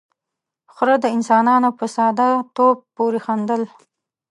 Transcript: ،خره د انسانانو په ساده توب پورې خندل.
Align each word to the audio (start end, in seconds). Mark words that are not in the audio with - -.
،خره 0.75 0.95
د 1.03 1.05
انسانانو 1.15 1.69
په 1.79 1.85
ساده 1.95 2.27
توب 2.55 2.77
پورې 2.95 3.19
خندل. 3.25 3.61